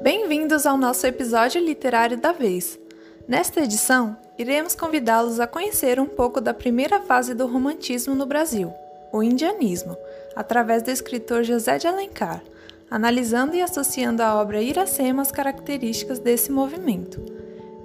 [0.00, 2.78] Bem-vindos ao nosso episódio literário da vez.
[3.26, 8.72] Nesta edição, iremos convidá-los a conhecer um pouco da primeira fase do romantismo no Brasil,
[9.12, 9.96] o indianismo,
[10.36, 12.42] através do escritor José de Alencar,
[12.88, 17.20] analisando e associando a obra Iracema às características desse movimento.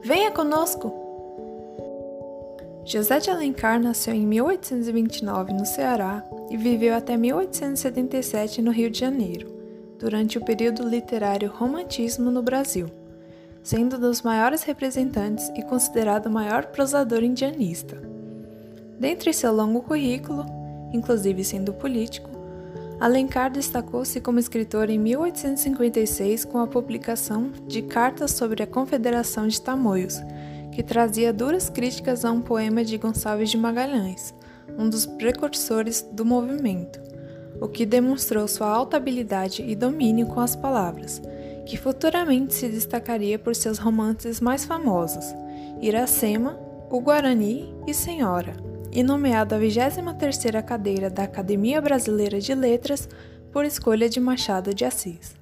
[0.03, 0.93] Venha conosco!
[2.85, 8.99] José de Alencar nasceu em 1829 no Ceará e viveu até 1877 no Rio de
[8.99, 9.52] Janeiro,
[10.03, 12.87] durante o período literário Romantismo no Brasil,
[13.63, 18.01] sendo dos maiores representantes e considerado o maior prosador indianista.
[18.99, 20.45] Dentre seu longo currículo,
[20.91, 22.29] inclusive sendo político,
[22.99, 29.61] Alencar destacou-se como escritor em 1856 com a publicação de Cartas sobre a Confederação de
[29.61, 30.19] Tamoios,
[30.73, 34.35] que trazia duras críticas a um poema de Gonçalves de Magalhães,
[34.77, 37.12] um dos precursores do movimento,
[37.59, 41.21] o que demonstrou sua alta habilidade e domínio com as palavras,
[41.65, 45.25] que futuramente se destacaria por seus romances mais famosos,
[45.81, 48.55] Iracema, O Guarani e Senhora,
[48.91, 53.09] e nomeado à 23ª cadeira da Academia Brasileira de Letras
[53.51, 55.35] por escolha de Machado de Assis.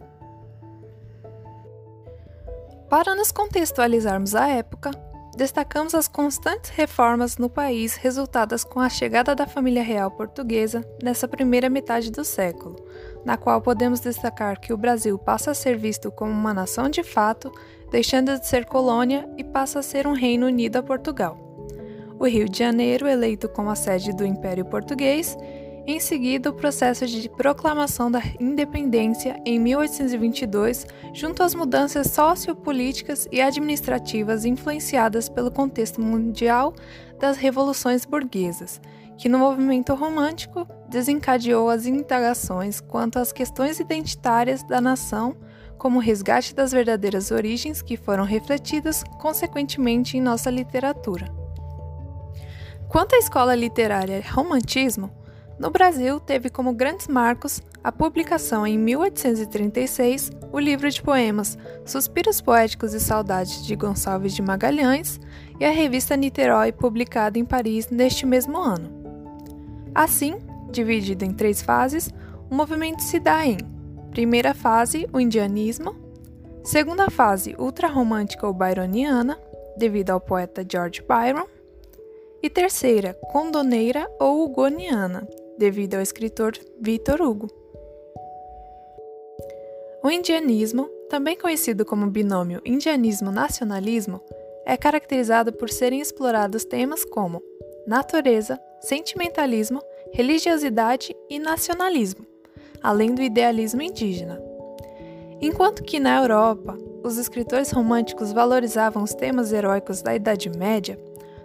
[2.90, 4.92] Para nos contextualizarmos a época,
[5.36, 11.28] destacamos as constantes reformas no país resultadas com a chegada da família real portuguesa nessa
[11.28, 12.76] primeira metade do século,
[13.24, 17.04] na qual podemos destacar que o Brasil passa a ser visto como uma nação de
[17.04, 17.52] fato,
[17.90, 21.38] deixando de ser colônia e passa a ser um reino unido a Portugal.
[22.20, 25.36] O Rio de Janeiro, eleito como a sede do Império Português,
[25.92, 33.42] em seguida, o processo de proclamação da independência em 1822, junto às mudanças sociopolíticas e
[33.42, 36.74] administrativas influenciadas pelo contexto mundial
[37.20, 38.80] das revoluções burguesas,
[39.18, 45.36] que no movimento romântico desencadeou as indagações quanto às questões identitárias da nação,
[45.78, 51.26] como resgate das verdadeiras origens que foram refletidas consequentemente em nossa literatura.
[52.88, 55.21] Quanto à escola literária Romantismo,
[55.62, 61.56] no Brasil, teve como grandes marcos a publicação em 1836 o livro de poemas
[61.86, 65.20] Suspiros Poéticos e Saudades de Gonçalves de Magalhães
[65.60, 68.90] e a revista Niterói, publicada em Paris neste mesmo ano.
[69.94, 70.40] Assim,
[70.72, 72.10] dividido em três fases,
[72.50, 73.58] o movimento se dá em
[74.10, 75.96] primeira fase, o indianismo,
[76.64, 79.38] segunda fase, ultrarromântica ou byroniana,
[79.78, 81.46] devido ao poeta George Byron,
[82.42, 85.28] e terceira, condoneira ou hugoniana,
[85.62, 87.48] devido ao escritor Victor Hugo.
[90.04, 94.20] O indianismo, também conhecido como binômio indianismo-nacionalismo,
[94.66, 97.44] é caracterizado por serem explorados temas como
[97.86, 99.80] natureza, sentimentalismo,
[100.12, 102.26] religiosidade e nacionalismo,
[102.82, 104.42] além do idealismo indígena.
[105.40, 111.00] Enquanto que na Europa, os escritores românticos valorizavam os temas heróicos da Idade Média,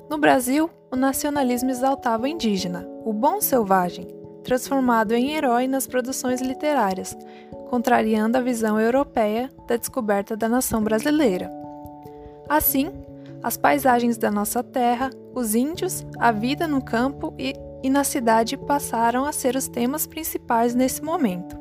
[0.09, 4.07] no Brasil, o nacionalismo exaltava o indígena, o bom selvagem,
[4.45, 7.17] transformado em herói nas produções literárias,
[7.69, 11.51] contrariando a visão europeia da descoberta da nação brasileira.
[12.49, 12.93] Assim,
[13.43, 18.57] as paisagens da nossa terra, os índios, a vida no campo e, e na cidade
[18.57, 21.57] passaram a ser os temas principais nesse momento.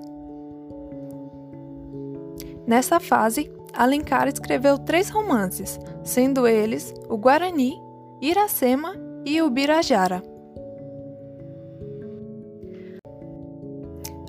[2.68, 7.82] Nessa fase, Alencar escreveu três romances, sendo eles o Guarani,
[8.22, 10.24] Iracema e Ubirajara.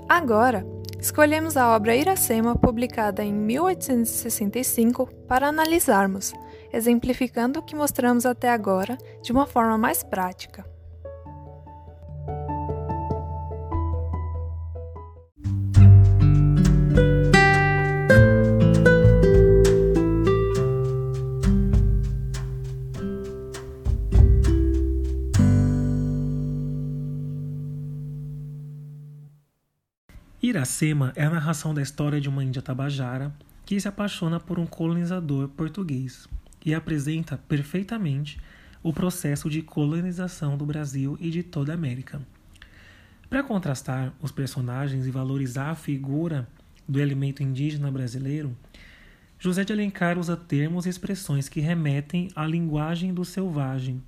[0.09, 0.65] Agora,
[0.99, 6.33] escolhemos a obra Iracema, publicada em 1865, para analisarmos,
[6.73, 10.76] exemplificando o que mostramos até agora de uma forma mais prática.
[30.57, 33.31] Iracema é a narração da história de uma índia tabajara
[33.67, 36.27] que se apaixona por um colonizador português
[36.65, 38.41] e apresenta perfeitamente
[38.83, 42.23] o processo de colonização do Brasil e de toda a América.
[43.29, 46.49] Para contrastar os personagens e valorizar a figura
[46.89, 48.57] do elemento indígena brasileiro,
[49.39, 54.03] José de Alencar usa termos e expressões que remetem à linguagem do selvagem,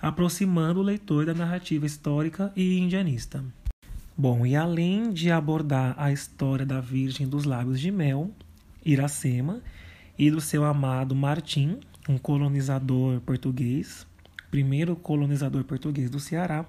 [0.00, 3.44] aproximando o leitor da narrativa histórica e indianista.
[4.18, 8.30] Bom, e além de abordar a história da Virgem dos Lábios de Mel,
[8.82, 9.60] Iracema,
[10.18, 14.06] e do seu amado Martim, um colonizador português,
[14.50, 16.64] primeiro colonizador português do Ceará,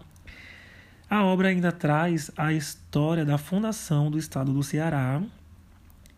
[1.10, 5.24] a obra ainda traz a história da fundação do estado do Ceará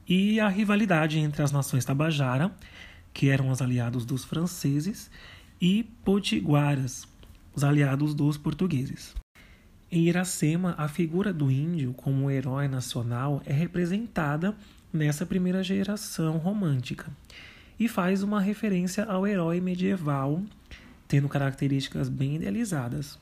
[0.08, 2.52] e a rivalidade entre as nações Tabajara,
[3.14, 5.12] que eram os aliados dos franceses,
[5.62, 7.08] e Potiguaras,
[7.54, 9.14] os aliados dos portugueses.
[9.92, 14.56] Em Iracema, a figura do índio como herói nacional é representada
[14.94, 17.08] nessa primeira geração romântica
[17.80, 20.44] e faz uma referência ao herói medieval,
[21.08, 23.18] tendo características bem idealizadas.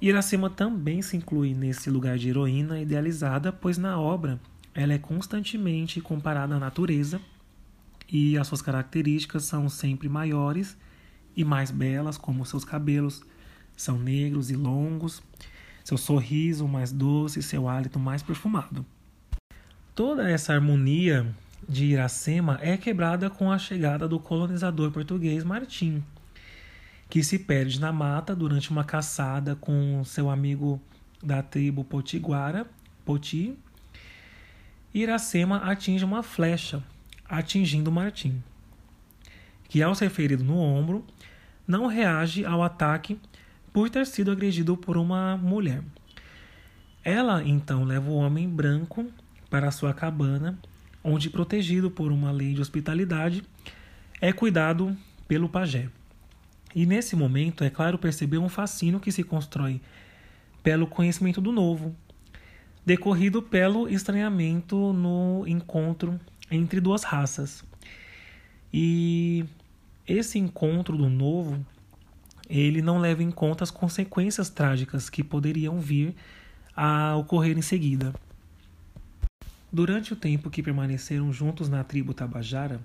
[0.00, 4.40] Iracema também se inclui nesse lugar de heroína idealizada, pois na obra
[4.74, 7.20] ela é constantemente comparada à natureza
[8.08, 10.76] e as suas características são sempre maiores
[11.36, 13.22] e mais belas, como seus cabelos
[13.76, 15.22] são negros e longos,
[15.84, 18.84] seu sorriso mais doce, seu hálito mais perfumado.
[19.94, 21.26] Toda essa harmonia
[21.68, 26.02] de Iracema é quebrada com a chegada do colonizador português Martim,
[27.08, 30.80] que se perde na mata durante uma caçada com seu amigo
[31.22, 32.66] da tribo Potiguara,
[33.04, 33.56] Poti.
[34.92, 36.82] Iracema atinge uma flecha,
[37.28, 38.42] atingindo Martim,
[39.68, 41.04] que ao ser ferido no ombro,
[41.66, 43.18] não reage ao ataque
[43.74, 45.82] por ter sido agredido por uma mulher.
[47.02, 49.04] Ela então leva o homem branco
[49.50, 50.56] para sua cabana,
[51.02, 53.42] onde, protegido por uma lei de hospitalidade,
[54.20, 55.88] é cuidado pelo pajé.
[56.72, 59.80] E nesse momento, é claro perceber um fascínio que se constrói
[60.62, 61.96] pelo conhecimento do novo,
[62.86, 66.18] decorrido pelo estranhamento no encontro
[66.48, 67.64] entre duas raças.
[68.72, 69.44] E
[70.06, 71.66] esse encontro do novo,
[72.48, 76.14] ele não leva em conta as consequências trágicas que poderiam vir
[76.76, 78.14] a ocorrer em seguida.
[79.72, 82.80] Durante o tempo que permaneceram juntos na tribo Tabajara,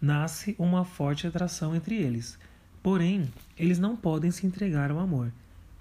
[0.00, 2.38] nasce uma forte atração entre eles,
[2.82, 3.28] Porém,
[3.58, 5.32] eles não podem se entregar ao amor,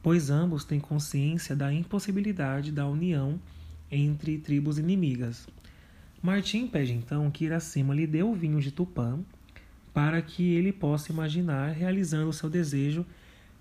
[0.02, 3.40] pois ambos têm consciência da impossibilidade da união
[3.90, 5.48] entre tribos inimigas.
[6.22, 9.20] Martim pede então que Iracema lhe dê o vinho de Tupã
[9.98, 13.04] para que ele possa imaginar realizando seu desejo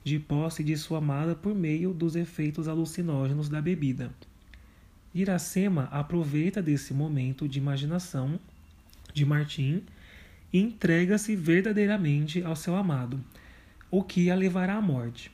[0.04, 4.12] de posse de sua amada por meio dos efeitos alucinógenos da bebida.
[5.14, 8.38] Iracema aproveita desse momento de imaginação
[9.14, 9.82] de Martim
[10.52, 13.18] e entrega-se verdadeiramente ao seu amado,
[13.90, 15.32] o que a levará à morte.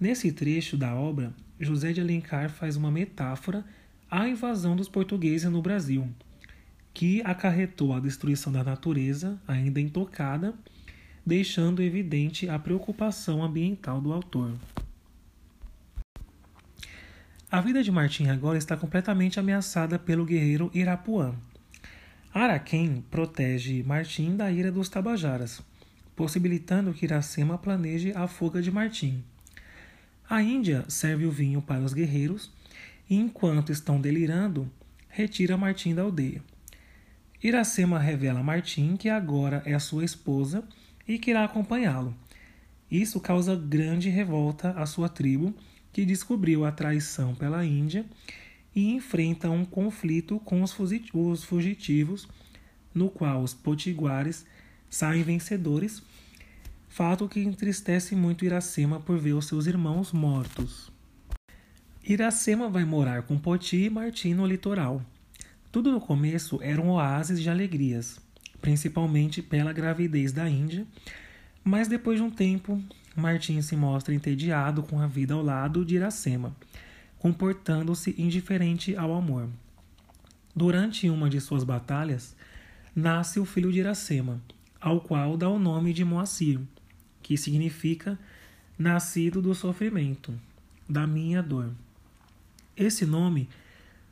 [0.00, 3.64] Nesse trecho da obra, José de Alencar faz uma metáfora
[4.10, 6.08] à invasão dos portugueses no Brasil,
[6.98, 10.52] que acarretou a destruição da natureza, ainda intocada,
[11.24, 14.52] deixando evidente a preocupação ambiental do autor.
[17.48, 21.36] A vida de Martim agora está completamente ameaçada pelo guerreiro Irapuã,
[22.34, 25.62] Araquém protege Martim da ira dos Tabajaras,
[26.16, 29.22] possibilitando que Iracema planeje a fuga de Martim.
[30.28, 32.50] A Índia serve o vinho para os guerreiros
[33.08, 34.68] e, enquanto estão delirando,
[35.08, 36.42] retira Martim da aldeia.
[37.42, 40.64] Iracema revela a Martim que agora é sua esposa
[41.06, 42.14] e que irá acompanhá-lo.
[42.90, 45.54] Isso causa grande revolta à sua tribo,
[45.92, 48.04] que descobriu a traição pela Índia
[48.74, 50.72] e enfrenta um conflito com os
[51.44, 52.28] fugitivos,
[52.94, 54.44] no qual os potiguares
[54.90, 56.02] saem vencedores,
[56.88, 60.90] fato que entristece muito Iracema por ver os seus irmãos mortos.
[62.02, 65.02] Iracema vai morar com Poti e Martim no litoral.
[65.70, 68.18] Tudo no começo era um oásis de alegrias,
[68.60, 70.86] principalmente pela gravidez da Índia,
[71.62, 72.82] mas depois de um tempo,
[73.14, 76.54] Martim se mostra entediado com a vida ao lado de Iracema
[77.18, 79.48] comportando-se indiferente ao amor.
[80.54, 82.34] Durante uma de suas batalhas,
[82.94, 84.40] nasce o filho de Iracema,
[84.80, 86.60] ao qual dá o nome de Moacir,
[87.22, 88.18] que significa
[88.78, 90.32] nascido do sofrimento,
[90.88, 91.70] da minha dor.
[92.76, 93.48] Esse nome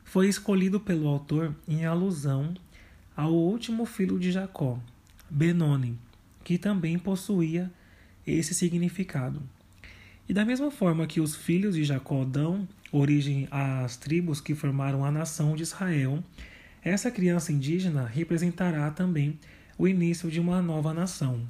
[0.07, 2.53] foi escolhido pelo autor em alusão
[3.13, 4.79] ao último filho de Jacó,
[5.29, 5.99] Benoni,
[6.45, 7.69] que também possuía
[8.25, 9.41] esse significado.
[10.27, 15.03] E da mesma forma que os filhos de Jacó dão origem às tribos que formaram
[15.03, 16.23] a nação de Israel,
[16.81, 19.37] essa criança indígena representará também
[19.77, 21.41] o início de uma nova nação.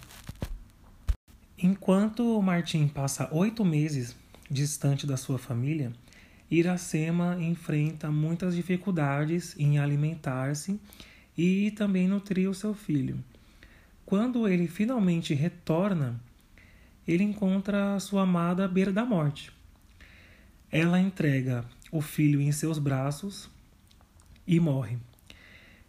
[1.59, 4.15] Enquanto Martim passa oito meses
[4.49, 5.93] distante da sua família,
[6.49, 10.79] Iracema enfrenta muitas dificuldades em alimentar-se
[11.37, 13.23] e também nutrir o seu filho.
[14.05, 16.19] Quando ele finalmente retorna
[17.07, 19.51] ele encontra sua amada à beira da morte.
[20.69, 23.49] Ela entrega o filho em seus braços
[24.45, 24.97] e morre.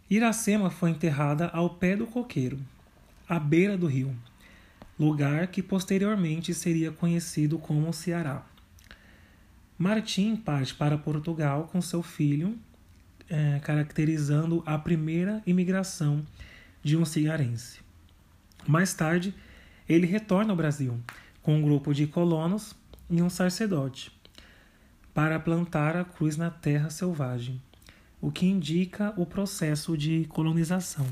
[0.09, 2.57] Iracema foi enterrada ao pé do coqueiro,
[3.27, 4.15] à beira do rio,
[4.97, 8.45] lugar que posteriormente seria conhecido como Ceará.
[9.81, 12.59] Martim parte para Portugal com seu filho,
[13.29, 16.25] é, caracterizando a primeira imigração
[16.83, 17.79] de um cigarense.
[18.67, 19.33] Mais tarde,
[19.87, 20.99] ele retorna ao Brasil
[21.41, 22.75] com um grupo de colonos
[23.09, 24.11] e um sacerdote
[25.13, 27.61] para plantar a cruz na terra selvagem,
[28.19, 31.07] o que indica o processo de colonização.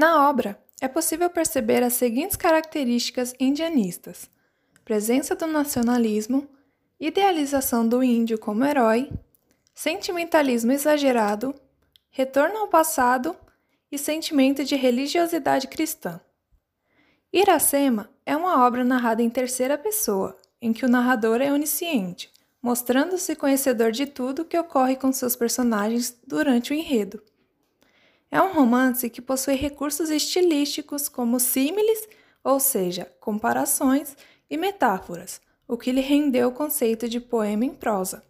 [0.00, 4.30] Na obra, é possível perceber as seguintes características indianistas:
[4.82, 6.48] presença do nacionalismo,
[6.98, 9.12] idealização do índio como herói,
[9.74, 11.54] sentimentalismo exagerado,
[12.08, 13.36] retorno ao passado
[13.92, 16.18] e sentimento de religiosidade cristã.
[17.30, 23.36] Iracema é uma obra narrada em terceira pessoa, em que o narrador é onisciente, mostrando-se
[23.36, 27.22] conhecedor de tudo o que ocorre com seus personagens durante o enredo.
[28.30, 32.08] É um romance que possui recursos estilísticos como símiles,
[32.44, 34.16] ou seja, comparações,
[34.48, 38.22] e metáforas, o que lhe rendeu o conceito de poema em prosa.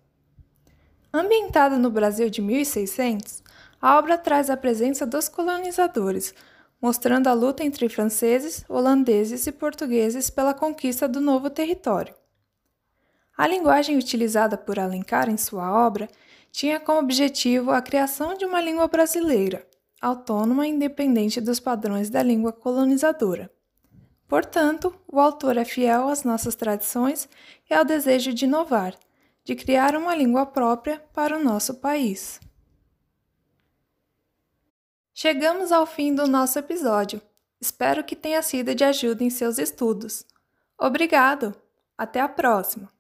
[1.12, 3.42] Ambientada no Brasil de 1600,
[3.80, 6.35] a obra traz a presença dos colonizadores,
[6.80, 12.14] mostrando a luta entre franceses, holandeses e portugueses pela conquista do novo território.
[13.37, 16.09] A linguagem utilizada por Alencar em sua obra
[16.52, 19.66] tinha como objetivo a criação de uma língua brasileira,
[20.00, 23.50] autônoma e independente dos padrões da língua colonizadora.
[24.26, 27.28] Portanto, o autor é fiel às nossas tradições
[27.69, 28.95] e ao desejo de inovar,
[29.45, 32.40] de criar uma língua própria para o nosso país.
[35.12, 37.21] Chegamos ao fim do nosso episódio.
[37.61, 40.25] Espero que tenha sido de ajuda em seus estudos.
[40.78, 41.54] Obrigado!
[41.99, 42.90] Até a próxima!